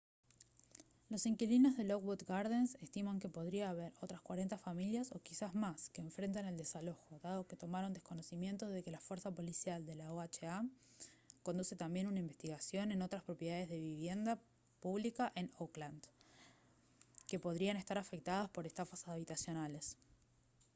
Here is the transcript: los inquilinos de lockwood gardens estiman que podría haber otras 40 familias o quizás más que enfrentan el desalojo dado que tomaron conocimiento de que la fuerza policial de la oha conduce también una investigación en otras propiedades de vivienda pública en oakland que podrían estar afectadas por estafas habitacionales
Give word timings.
los 1.11 1.27
inquilinos 1.27 1.77
de 1.77 1.83
lockwood 1.83 2.23
gardens 2.31 2.73
estiman 2.81 3.19
que 3.19 3.29
podría 3.29 3.69
haber 3.69 3.93
otras 4.01 4.19
40 4.21 4.57
familias 4.57 5.11
o 5.11 5.19
quizás 5.19 5.53
más 5.53 5.89
que 5.91 6.01
enfrentan 6.01 6.47
el 6.47 6.57
desalojo 6.57 7.19
dado 7.19 7.45
que 7.45 7.55
tomaron 7.55 7.93
conocimiento 7.93 8.67
de 8.67 8.81
que 8.81 8.89
la 8.89 8.99
fuerza 8.99 9.29
policial 9.29 9.85
de 9.85 9.93
la 9.93 10.11
oha 10.11 10.27
conduce 11.43 11.75
también 11.75 12.07
una 12.07 12.17
investigación 12.19 12.91
en 12.91 13.03
otras 13.03 13.21
propiedades 13.21 13.69
de 13.69 13.79
vivienda 13.79 14.39
pública 14.79 15.31
en 15.35 15.51
oakland 15.59 16.01
que 17.27 17.37
podrían 17.37 17.77
estar 17.77 17.99
afectadas 17.99 18.49
por 18.49 18.65
estafas 18.65 19.07
habitacionales 19.07 19.97